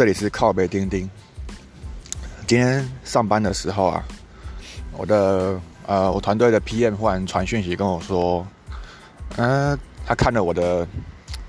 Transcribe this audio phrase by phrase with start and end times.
[0.00, 1.06] 这里是靠北钉钉。
[2.46, 4.02] 今天上班的时候啊，
[4.96, 8.46] 我的呃，我团队的 PM 忽然传讯息跟我说，
[9.36, 10.88] 嗯，他看了我的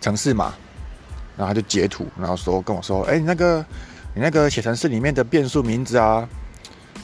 [0.02, 0.54] 城市码，
[1.38, 3.66] 然后他就截图，然后说跟我说，哎，你那个
[4.14, 6.27] 你那个写程式里面的变数名字啊，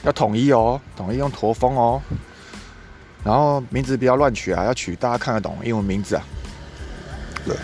[0.04, 1.98] 要统一哦，统一用驼峰哦，
[3.24, 6.22] 然后名字不要乱取啊，要取大家看得懂英文名字啊。
[7.46, 7.56] 对。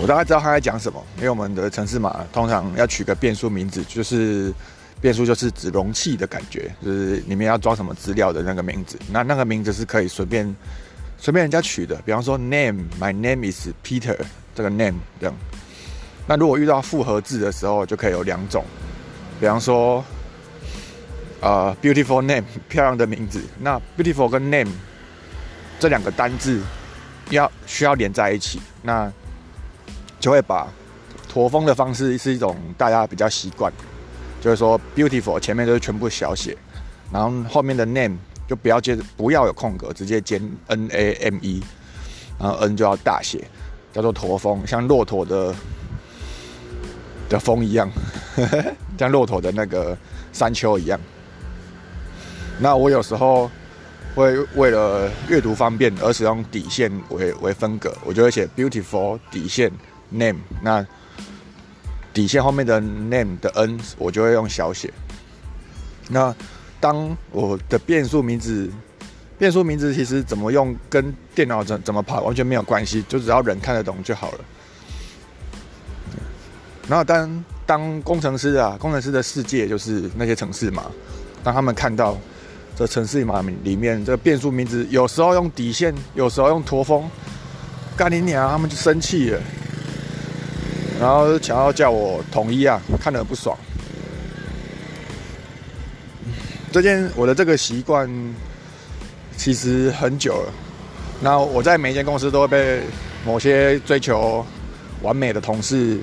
[0.00, 4.52] 我大概知道他在讲什么，因为我们的城市码通常要取个变数名字，就是
[5.00, 8.98] 变数就是指容器的感觉，就是里面要装什么资料的那个名字。
[9.12, 10.54] 那那个名字是可以随便
[11.18, 14.16] 随便人家取的，比方说 name，my name is Peter，
[14.54, 15.34] 这个 name 这样。
[16.26, 18.64] 那如果遇到复合字的时候，就可以有两种，
[19.38, 20.04] 比方说
[21.40, 23.40] 呃 beautiful name，漂亮的名字。
[23.58, 24.70] 那 beautiful 跟 name
[25.78, 26.62] 这两个单字
[27.30, 29.12] 要需要连在一起，那
[30.20, 30.68] 就会把
[31.28, 33.72] 驼峰的方式是一种大家比较习惯，
[34.40, 36.56] 就是说 beautiful 前面都是全部小写，
[37.10, 41.62] 然后后面的 name 就不要接不要有空格，直接兼 n a m e，
[42.38, 43.44] 然后 n 就要大写，
[43.92, 45.54] 叫做驼峰，像骆驼的
[47.28, 47.90] 的峰一样，
[48.98, 49.96] 像骆驼的那个
[50.32, 51.00] 山丘一样。
[52.58, 53.50] 那我有时候
[54.14, 59.72] 会为了阅读方便而使用底线为为分隔，我就会写 beautiful 底线。
[60.10, 60.86] Name 那
[62.12, 64.92] 底线后面的 name 的 n 我就会用小写。
[66.08, 66.34] 那
[66.80, 68.68] 当我的变数名字，
[69.38, 74.38] 变数名字其实怎么用跟电脑怎怎么跑完全没有关系，就只要人看得懂就好了。
[76.88, 80.90] 然后当当工程师啊，工程师的世界就是那些城市嘛，
[81.44, 82.18] 当他们看到
[82.74, 87.08] 这城市码里面这个变数名字，有时候用底线，有时候用驼峰，
[87.96, 89.40] 干你娘，他们就生气了。
[91.00, 93.56] 然后想要叫我统一啊，看得不爽。
[96.70, 98.08] 这件我的这个习惯
[99.36, 100.52] 其实很久了。
[101.22, 102.82] 那我在每一间公司都会被
[103.24, 104.44] 某些追求
[105.02, 105.98] 完美的同事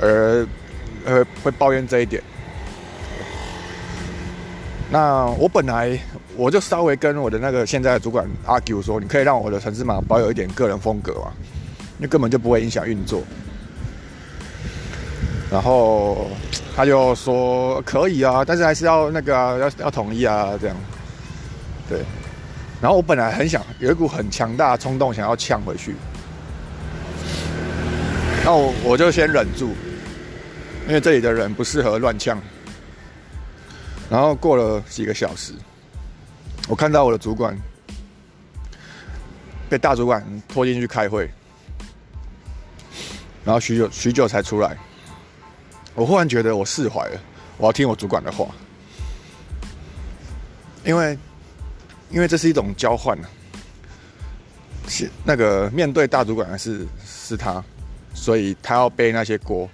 [0.00, 0.46] 而
[1.04, 2.22] 呃会抱怨这一点。
[4.90, 5.98] 那我本来
[6.36, 11.32] 我就稍微跟我的那个现在的主管 argue 说，你可以让我的城市码保有一点个人风格嘛，
[11.98, 13.22] 那根本就不会影响运作。
[15.52, 16.30] 然后
[16.74, 20.76] 他就说可以啊，但是还是要那个要要同意啊，这样。
[21.88, 22.00] 对。
[22.80, 25.94] 然后我本来很想有一股很强大的冲动，想要呛回去。
[28.44, 29.68] 那我我就先忍住，
[30.88, 32.40] 因为这里的人不适合乱呛。
[34.10, 35.52] 然后过了几个小时，
[36.66, 37.56] 我看到我的主管
[39.68, 41.30] 被大主管拖进去开会，
[43.44, 44.76] 然后许久许久才出来。
[45.94, 47.20] 我忽然觉得我释怀了，
[47.58, 48.48] 我要听我主管的话，
[50.84, 51.18] 因为，
[52.10, 53.28] 因为这是一种交换呢。
[54.88, 57.62] 是那个面对大主管是是他，
[58.14, 59.68] 所以他要背那些锅。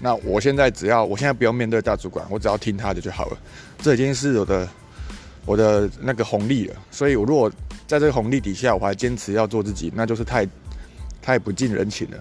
[0.00, 3.38] 那我现在只要我现在不用面对大主管，我只要听他的就好了。
[3.78, 4.68] 这已经是我的
[5.44, 6.76] 我的那个红利了。
[6.90, 7.50] 所以我如果
[7.86, 10.48] 在这个红利底下，我还坚持要做自己，那就是太
[11.20, 12.18] 太不近人情了。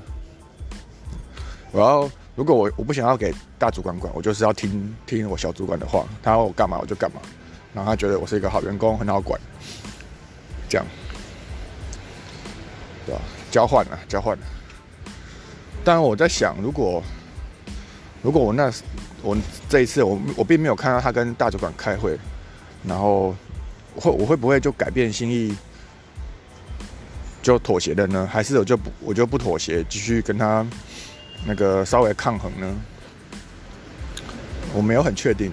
[1.72, 2.12] 我要。
[2.36, 7.22] 如果我我不想要给大主管管，我就是要听听我小主管的话，他要我干嘛我就干嘛，
[7.74, 9.40] 然后他觉得我是一个好员工，很好管，
[10.68, 10.86] 这样，
[13.06, 13.22] 对吧？
[13.52, 14.44] 交换了，交换了。
[15.84, 17.04] 当然我在想，如果
[18.24, 18.72] 如果我那
[19.22, 19.38] 我
[19.70, 22.18] 这一次我我并没有看到他跟大主管开会，
[22.84, 23.36] 然后
[23.96, 25.56] 会我会不会就改变心意，
[27.44, 28.28] 就妥协了呢？
[28.32, 30.66] 还是我就不我就不妥协，继续跟他？
[31.46, 32.76] 那个稍微抗衡呢，
[34.74, 35.52] 我没有很确定。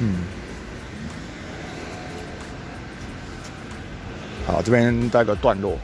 [0.00, 0.16] 嗯，
[4.46, 5.78] 好，这边带个段落。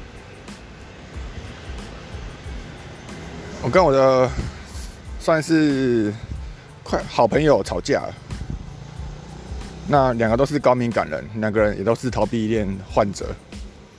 [3.62, 4.28] 我跟我的
[5.20, 6.12] 算是
[6.82, 8.14] 快好朋友吵架了，
[9.86, 13.26] 那两个都是高敏感人，两个人也都是逃避恋患者，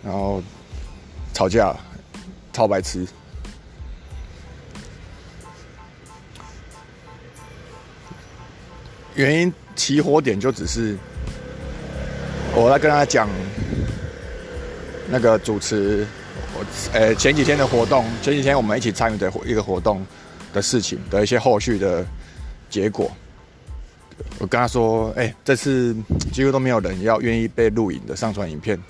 [0.03, 0.43] 然后。
[1.35, 1.75] 吵架，
[2.53, 3.05] 超白痴。
[9.15, 10.97] 原因起火点就只是
[12.55, 13.27] 我在跟他讲
[15.09, 16.07] 那个主持，
[16.53, 20.05] 我呃前几天的活动，前几天我们一起参与的一个活动
[20.53, 22.05] 的事情的一些后续的
[22.69, 23.11] 结果。
[24.39, 25.93] 我跟他说：“哎，这次
[26.31, 28.81] 几乎都没有人要愿意被录影的上传影片，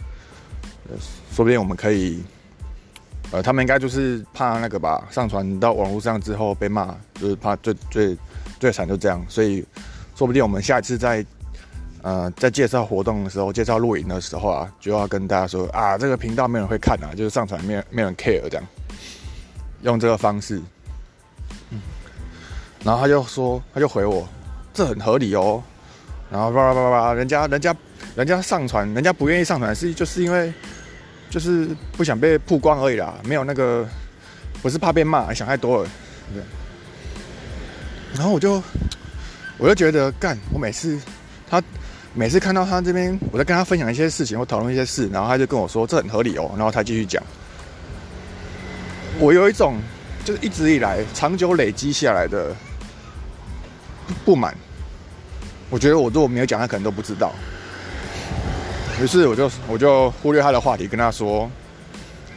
[1.33, 2.24] 说不定我们可以。”
[3.31, 8.18] 呃，他们应该就是怕那个吧，上传到网络上之后被骂，就是怕最最
[8.60, 9.66] 最惨就这样，所以
[10.16, 11.25] 说不定我们下一次在
[12.01, 18.63] 呃在介绍活动的时候，介绍露营的时候啊，就要跟大家说啊，这个频道没人会看啊，就是上传没没人 care 这样，
[19.81, 20.62] 用这个方式，
[21.72, 21.81] 嗯，
[22.83, 24.25] 然后他就说，他就回我，
[24.74, 25.62] 这很合理哦，
[26.31, 27.75] 然后叭叭叭叭，人家人家
[28.16, 30.54] 人家上传，人家不愿意上传是就是因为。
[31.30, 31.68] 就是
[31.98, 33.88] 不想被曝光而已啦，没有那个，
[34.62, 35.89] 不是怕被骂，想太多了。
[36.33, 36.42] 对。
[38.16, 38.63] 然后我就，
[39.57, 40.98] 我就觉得干，我每次
[41.50, 41.62] 他
[42.13, 47.22] 每次看到他这边，我在跟他分享一些事情或讨论一些事，然后他就跟我说这很合理哦，然后他继续讲。
[49.19, 49.77] 我有一种
[50.24, 52.56] 就是一直以来长久累积下来的
[54.24, 54.56] 不满，
[55.69, 57.33] 我觉得我如果没有讲，他可能都不知道。
[59.01, 61.51] 于是我就我就忽略他的话题，跟他说：“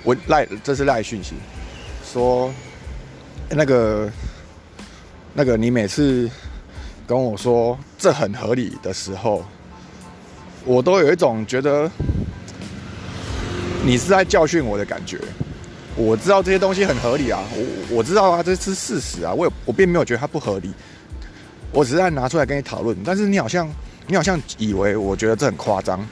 [0.03, 1.35] 我赖这是赖讯息，
[2.05, 2.53] 说
[3.49, 4.11] 那个
[5.33, 6.29] 那个你每次
[7.07, 9.45] 跟我说这很合理的时候，
[10.65, 11.89] 我都有一种觉得
[13.85, 15.17] 你是在教训我的感觉。
[15.95, 20.73] 我知道这些东西很合理啊，我我知道啊，这是事实啊，我我并没有觉得它不合理，
[21.71, 22.97] 我只是在拿出来跟你讨论。
[23.05, 23.69] 但是你好像
[24.09, 26.05] 你好像以为我觉得这很夸张。”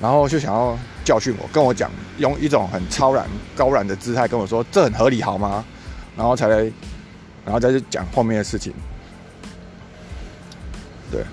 [0.00, 3.24] 然后就想要教训我，跟我讲，用一种很超然、
[3.54, 5.64] 高然的姿态跟我说：“这很合理，好吗？”
[6.16, 8.72] 然后才，然后再去讲后面的事情。
[11.10, 11.24] 对，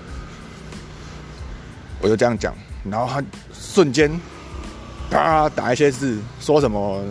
[2.00, 2.54] 我就这样讲，
[2.84, 3.20] 然后他
[3.52, 4.08] 瞬间
[5.10, 7.02] 啪打一些字，说什么：“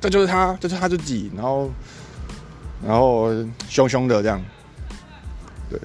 [0.00, 1.70] 这就是他，这是他自己。”然后，
[2.84, 3.30] 然后
[3.68, 4.42] 凶凶的这样。
[5.70, 5.78] 对，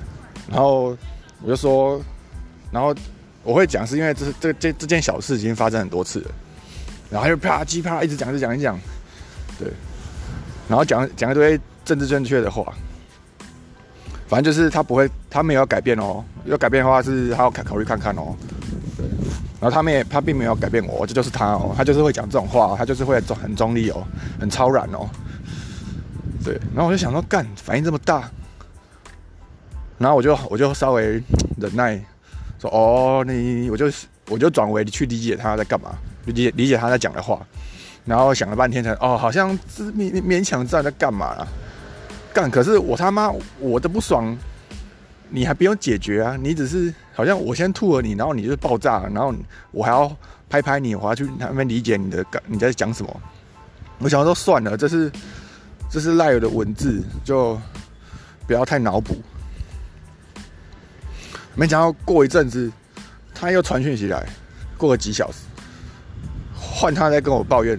[0.49, 0.97] 然后
[1.43, 2.01] 我就说，
[2.71, 2.95] 然后。
[3.43, 6.31] 我会讲是因为这这这这件小事已经发生很多次了，
[7.09, 8.77] 然后就啪叽啪一直讲一直讲一讲，
[9.57, 9.67] 对，
[10.67, 12.73] 然后讲讲一堆政治正确的话，
[14.27, 18.35] 反正就是他不会，他没有要改变哦，要改变的话是他要考考虑看看哦，
[18.97, 19.05] 对，
[19.61, 24.05] 然后他们也他并没有改变我，这就是他哦，他就是会讲这种话，他就是会中很中立哦，
[24.39, 25.09] 很超然哦，
[26.43, 28.29] 对，然后我就想说干反应这么大，
[29.97, 31.23] 然后我就我就稍微
[31.57, 31.99] 忍耐。
[32.59, 33.89] 说哦，你我就
[34.29, 37.39] 我就转为去理解他在干嘛，理解理解他在讲的话，
[38.05, 41.47] 然后想了半天才哦，好像是勉勉强知道在干嘛啊，
[42.33, 44.37] 干可是我他妈我的不爽，
[45.29, 49.33] 你还不用解决啊，你只是好像我先吐了你，然后你就爆炸，然后
[49.71, 50.13] 我还要
[50.49, 53.21] 拍拍你，我要去那边理解你的感你在讲什么，
[53.99, 55.11] 我想说算了，这是
[55.89, 57.59] 这是赖尔的文字，就
[58.45, 59.15] 不要太脑补。
[61.55, 62.71] 没想到过一阵子，
[63.35, 64.25] 他又传讯息来，
[64.77, 65.39] 过了几小时，
[66.55, 67.77] 换他在跟我抱怨，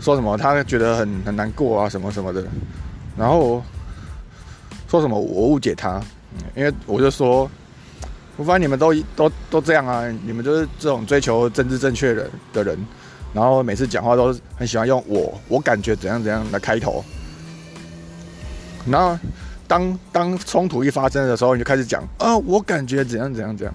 [0.00, 2.44] 说什么他觉得很很难过啊，什么什么的，
[3.16, 3.62] 然后
[4.88, 6.00] 说什么我误解他，
[6.56, 7.48] 因为我就说，
[8.36, 12.76] 我发现你们都都都这样啊，你们就是这种追求政治正确的的人，
[13.32, 17.04] 然后每次讲话都很喜欢用我我感觉怎样怎样来开头，
[18.86, 19.16] 然后。
[19.70, 23.72] 当当冲突一发生的时候，你就开始讲啊，我感觉怎样怎样怎样。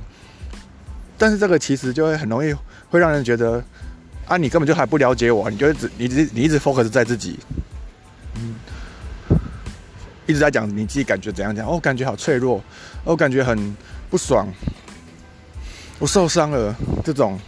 [1.18, 2.54] 但是这个其实就会很容易
[2.90, 3.64] 会让人觉得
[4.28, 7.40] 啊，你根本就还不了解我，你就只你只你一直 focus 在自己，
[8.36, 8.56] 嗯，
[10.26, 11.74] 一直在讲你自己感觉怎样怎样。
[11.74, 12.62] 哦，感觉好脆弱，
[13.06, 13.74] 哦，感觉很
[14.10, 14.46] 不爽，
[15.98, 16.76] 我受伤了，
[17.06, 17.40] 这种。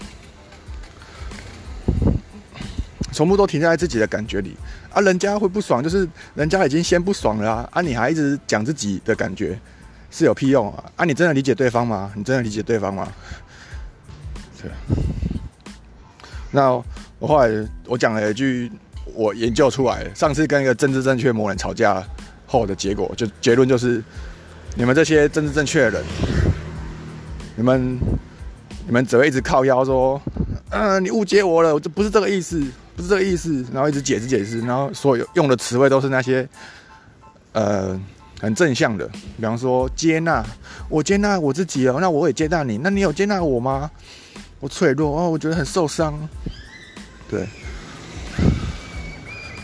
[3.17, 4.55] 全部都停在自己的感觉里
[4.93, 5.01] 啊！
[5.01, 7.81] 人家会不爽，就是人家已经先不爽了啊！
[7.81, 9.59] 你还一直讲自己的感觉，
[10.11, 10.83] 是有屁用啊！
[10.97, 12.11] 啊，你真的理解对方吗？
[12.15, 13.11] 你真的理解对方吗？
[14.61, 14.69] 对。
[16.51, 16.71] 那
[17.17, 18.71] 我后来我讲了一句，
[19.15, 22.05] 我研究出来，上次跟一个政治正确魔人吵架
[22.45, 24.03] 后的结果，就结论就是：
[24.75, 26.03] 你们这些政治正确的人，
[27.55, 27.97] 你们
[28.85, 30.21] 你们只会一直靠腰说，
[30.69, 32.63] 嗯，你误解我了，我这不是这个意思。
[32.97, 36.49] 不是这个意思，然后一直解释解释，然后所有用的词汇都是那些，
[37.51, 37.97] 呃，
[38.41, 40.43] 很正向的，比方说接纳，
[40.89, 43.91] 我接纳我自己哦，那我也接纳你，那你有接纳我吗？
[44.59, 46.17] 我脆弱哦，我觉得很受伤，
[47.29, 47.47] 对。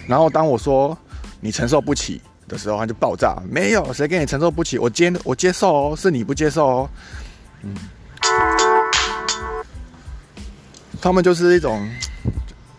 [0.07, 0.95] 然后当我说
[1.39, 6.89] 你承受不起的时候，他就爆炸，没有谁跟你承受不起，我接我接受哦，是你不接受哦，
[7.63, 7.75] 嗯，
[11.01, 11.83] 他们就是一种。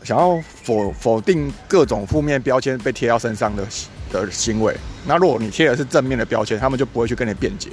[0.04, 3.66] 想要否否定各种负面标签被贴到身上的
[4.12, 7.70] 的行为，那如果你贴的是正面的标签，他们就不会去跟你辩解。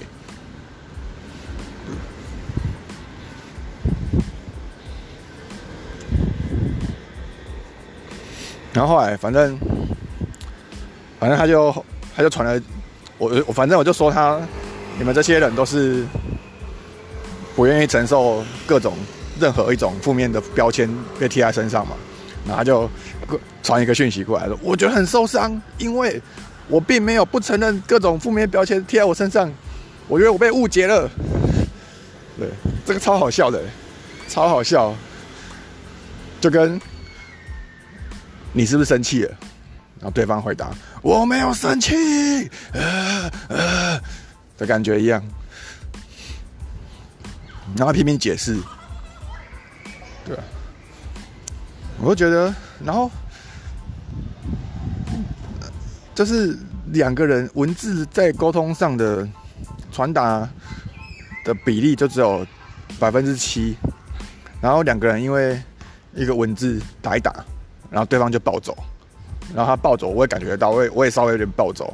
[8.73, 9.57] 然后后来反正
[11.19, 11.85] 反正他就
[12.15, 12.63] 他就传了
[13.17, 14.39] 我我反正我就说他
[14.97, 16.05] 你们这些人都是
[17.53, 18.93] 不愿意承受各种
[19.37, 21.95] 任何一种负面的标签被贴在身上嘛，
[22.47, 22.89] 然后就
[23.63, 26.21] 传一个讯息过来说，我觉得很受伤，因为
[26.67, 29.51] 我并没有不承认各种负面标签贴在我身上，
[30.07, 31.09] 我觉得我被误解了。
[32.37, 32.49] 对，
[32.85, 33.61] 这个超好笑的，
[34.27, 34.93] 超好笑，
[36.39, 36.79] 就跟
[38.53, 39.29] 你是不是生气了？
[39.99, 40.71] 然后对方回答
[41.03, 44.01] 我没有生气，呃呃
[44.57, 45.23] 的感觉一样，
[47.77, 48.57] 然后拼命解释，
[50.25, 50.35] 对，
[52.01, 52.53] 我就觉得，
[52.83, 53.09] 然后
[56.15, 59.27] 就是两个人文字在沟通上的
[59.91, 60.47] 传达。
[61.43, 62.45] 的比例就只有
[62.99, 63.75] 百分之七，
[64.61, 65.59] 然后两个人因为
[66.13, 67.33] 一个文字打一打，
[67.89, 68.77] 然后对方就暴走，
[69.55, 71.91] 然后他暴走，我也感觉到，我也我也稍微有点暴走，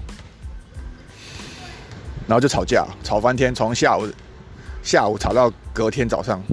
[2.28, 4.06] 然后就吵架，吵翻天，从下午
[4.84, 6.44] 下午吵到隔天早上，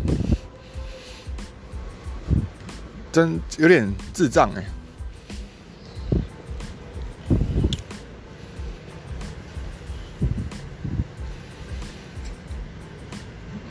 [3.14, 4.64] 真有点智障哎。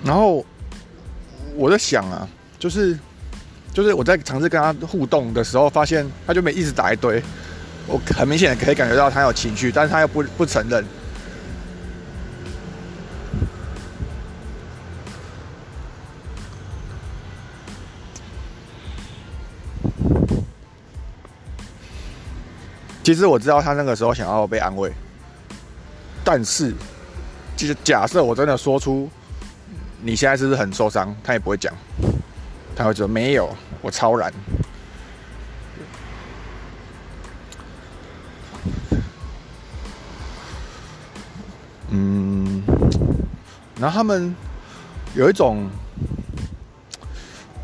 [0.01, 0.45] 然后
[1.55, 2.25] 我在想啊，
[2.57, 2.97] 就是
[3.73, 7.21] 就是我在尝试跟他互动的时候，发现他就没一直打一堆，
[7.85, 10.85] 我很明显可以感觉到他有情绪，但是他又不不承认。
[23.03, 24.91] 其实我知道他那个时候想要被安慰，
[26.23, 26.73] 但是
[27.57, 29.09] 就是假设我真的说出。
[30.05, 31.15] 你现在是不是很受伤？
[31.23, 31.73] 他也不会讲，
[32.75, 33.49] 他会说没有，
[33.81, 34.33] 我超然。
[41.87, 42.61] 嗯，
[43.79, 44.35] 然后他们
[45.15, 45.69] 有一种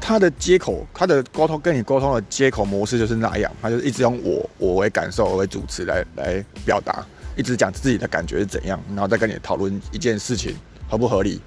[0.09, 7.05] 他的接口，他的沟通跟你沟通的接口模式就是那样，他就一直用我我为感受为主持来来表达，
[7.37, 10.57] 一直讲自己的感觉是怎样，然后再跟你讨论一件事情
[10.89, 11.39] 合不合理。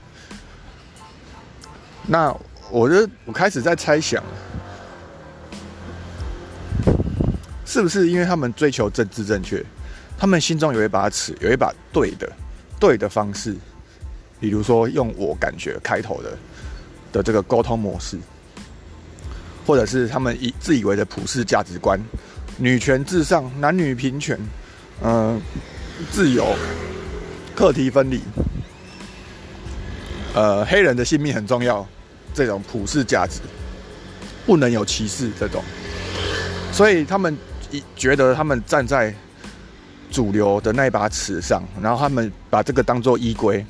[2.06, 2.32] 那
[2.70, 4.22] 我就我开始在猜想，
[7.66, 9.60] 是不是因为他们追求政治正确，
[10.16, 12.30] 他们心中有一把尺，有一把对的
[12.78, 13.56] 对的方式，
[14.38, 16.38] 比如说用我感觉开头的
[17.12, 18.16] 的这个沟通模式，
[19.66, 22.00] 或者是他们以自以为的普世价值观，
[22.56, 24.38] 女权至上，男女平权，
[25.02, 25.40] 嗯，
[26.10, 26.54] 自由，
[27.54, 28.20] 课题分离。
[30.34, 31.86] 呃，黑人的性命很重要，
[32.32, 33.40] 这种普世价值
[34.46, 35.62] 不能有歧视，这种，
[36.72, 37.36] 所以他们
[37.94, 39.14] 觉得他们站在
[40.10, 43.64] 主流的那把尺上，然后他们把这个当做依归，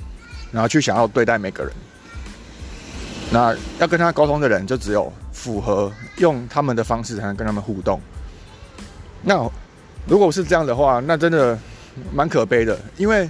[0.53, 1.73] 然后去想要对待每个人。
[3.33, 8.01] 那要跟他沟通的人，就只有符合用他们的方式才能跟他们互动。
[9.23, 9.51] 那
[10.07, 11.59] 如果是这样的话，那真的
[12.13, 13.29] 蛮可悲的，因为。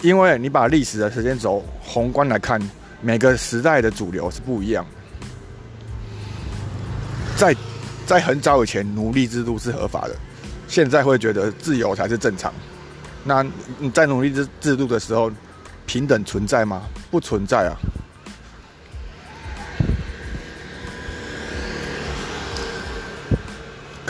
[0.00, 2.60] 因为你把历史的时间轴宏观来看，
[3.00, 4.84] 每个时代的主流是不一样。
[7.36, 7.54] 在
[8.04, 10.16] 在很早以前，奴隶制度是合法的，
[10.66, 12.52] 现在会觉得自由才是正常。
[13.22, 13.46] 那
[13.78, 15.30] 你在奴隶制制度的时候，
[15.86, 16.82] 平等存在吗？
[17.08, 17.78] 不存在啊。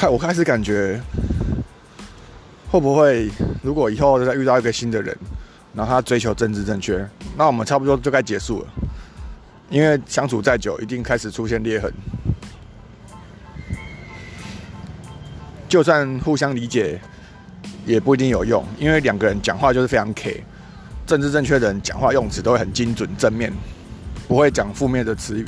[0.08, 1.00] 我开始感觉，
[2.70, 3.30] 会不会
[3.62, 5.16] 如果以后再遇到一个新的人？
[5.74, 7.02] 然后他追求政治正确，
[7.34, 8.68] 那我们差不多就该结束了，
[9.70, 11.90] 因为相处再久，一定开始出现裂痕。
[15.66, 17.00] 就算互相理解，
[17.86, 20.44] 也不一定有用，因为两个人讲话就是非常 K，
[21.06, 23.50] 政治正确的人讲话用词都会很精准正面，
[24.28, 25.46] 不会讲负面的词语。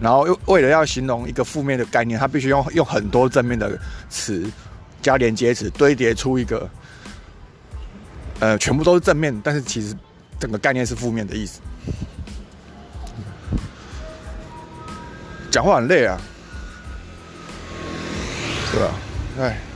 [0.00, 3.78] 然后又为了要形容一个负面的概念，他必须用用很多正面的
[4.08, 4.50] 词
[5.02, 6.68] 加连接词堆叠出一个。
[8.40, 9.92] 呃，全部都是正面，但是其实
[10.38, 11.60] 整个概念是负面的意思。
[15.50, 16.16] 讲话很累啊，
[18.70, 18.94] 对吧？
[19.40, 19.67] 哎。